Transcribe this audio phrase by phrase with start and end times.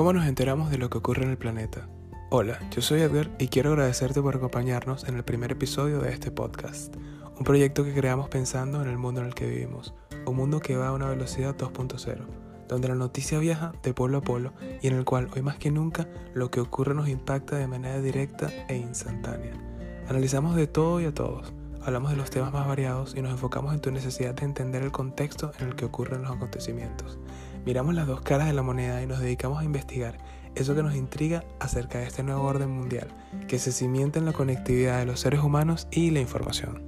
[0.00, 1.86] ¿Cómo nos enteramos de lo que ocurre en el planeta?
[2.30, 6.30] Hola, yo soy Edgar y quiero agradecerte por acompañarnos en el primer episodio de este
[6.30, 6.96] podcast,
[7.38, 9.92] un proyecto que creamos pensando en el mundo en el que vivimos,
[10.24, 12.16] un mundo que va a una velocidad 2.0,
[12.66, 15.70] donde la noticia viaja de polo a polo y en el cual hoy más que
[15.70, 19.52] nunca lo que ocurre nos impacta de manera directa e instantánea.
[20.08, 23.74] Analizamos de todo y a todos, hablamos de los temas más variados y nos enfocamos
[23.74, 27.18] en tu necesidad de entender el contexto en el que ocurren los acontecimientos.
[27.64, 30.18] Miramos las dos caras de la moneda y nos dedicamos a investigar
[30.54, 33.08] eso que nos intriga acerca de este nuevo orden mundial,
[33.46, 36.82] que se cimienta en la conectividad de los seres humanos y la información.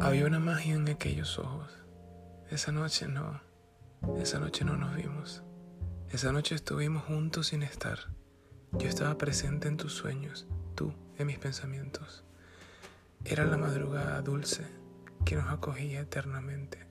[0.00, 1.78] Había una magia en aquellos ojos.
[2.50, 3.40] Esa noche no,
[4.20, 5.42] esa noche no nos vimos.
[6.10, 7.98] Esa noche estuvimos juntos sin estar.
[8.72, 12.24] Yo estaba presente en tus sueños, tú en mis pensamientos.
[13.32, 14.62] Era la madrugada dulce
[15.24, 16.86] que nos acogía eternamente,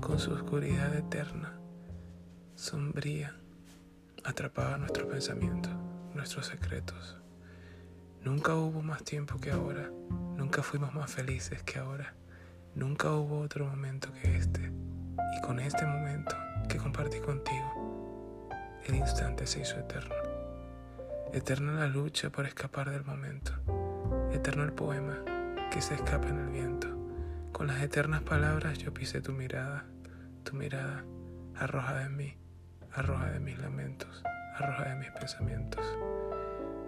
[0.00, 1.56] con su oscuridad eterna,
[2.56, 3.36] sombría,
[4.24, 5.72] atrapaba nuestros pensamientos,
[6.16, 7.16] nuestros secretos.
[8.24, 9.92] Nunca hubo más tiempo que ahora,
[10.36, 12.12] nunca fuimos más felices que ahora,
[12.74, 14.72] nunca hubo otro momento que este,
[15.38, 16.34] y con este momento
[16.68, 18.48] que compartí contigo,
[18.84, 20.16] el instante se hizo eterno.
[21.32, 23.79] Eterna la lucha por escapar del momento
[24.32, 25.18] Eterno el poema
[25.70, 26.88] que se escapa en el viento.
[27.52, 29.84] Con las eternas palabras yo pisé tu mirada,
[30.44, 31.04] tu mirada
[31.56, 32.36] arroja de mí,
[32.92, 34.22] arroja de mis lamentos,
[34.56, 35.84] arroja de mis pensamientos.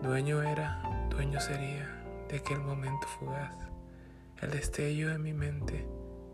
[0.02, 3.54] Dueño era, dueño sería de aquel momento fugaz.
[4.40, 5.86] El destello de mi mente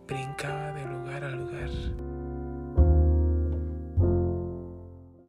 [0.06, 1.70] brincaba de lugar a lugar.